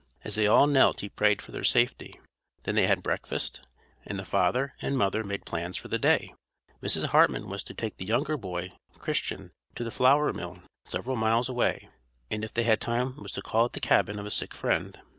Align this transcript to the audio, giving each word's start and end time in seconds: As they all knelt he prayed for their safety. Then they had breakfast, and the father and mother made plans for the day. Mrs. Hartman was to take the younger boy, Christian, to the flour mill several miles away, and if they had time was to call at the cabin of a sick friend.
As 0.23 0.33
they 0.33 0.47
all 0.47 0.65
knelt 0.65 1.01
he 1.01 1.09
prayed 1.09 1.43
for 1.43 1.51
their 1.51 1.63
safety. 1.63 2.19
Then 2.63 2.73
they 2.73 2.87
had 2.87 3.03
breakfast, 3.03 3.61
and 4.03 4.17
the 4.19 4.25
father 4.25 4.73
and 4.81 4.97
mother 4.97 5.23
made 5.23 5.45
plans 5.45 5.77
for 5.77 5.89
the 5.89 5.99
day. 5.99 6.33
Mrs. 6.81 7.09
Hartman 7.09 7.47
was 7.49 7.61
to 7.65 7.75
take 7.75 7.97
the 7.97 8.05
younger 8.05 8.35
boy, 8.35 8.71
Christian, 8.97 9.51
to 9.75 9.83
the 9.83 9.91
flour 9.91 10.33
mill 10.33 10.63
several 10.85 11.17
miles 11.17 11.49
away, 11.49 11.87
and 12.31 12.43
if 12.43 12.51
they 12.51 12.63
had 12.63 12.81
time 12.81 13.21
was 13.21 13.31
to 13.33 13.43
call 13.43 13.65
at 13.65 13.73
the 13.73 13.79
cabin 13.79 14.17
of 14.17 14.25
a 14.25 14.31
sick 14.31 14.55
friend. 14.55 14.99